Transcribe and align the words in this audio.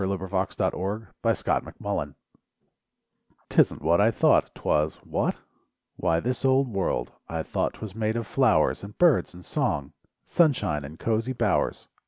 42 0.03 0.19
LIFE 0.19 0.73
WAVES 0.81 1.07
DISAPPOINTMENT 1.21 2.15
'Tisn't 3.51 3.81
what 3.83 4.01
I 4.01 4.09
thought 4.09 4.49
'twas; 4.55 4.95
whatT 5.05 5.35
Why 5.95 6.19
this 6.19 6.43
old 6.43 6.69
world. 6.69 7.11
I 7.29 7.43
thought 7.43 7.75
'twas 7.75 7.93
made 7.93 8.15
of 8.15 8.25
flowers 8.25 8.83
And 8.83 8.97
birds 8.97 9.35
and 9.35 9.45
song, 9.45 9.93
Sunshine 10.23 10.83
and 10.85 10.97
cosy 10.97 11.33
bowers! 11.33 11.87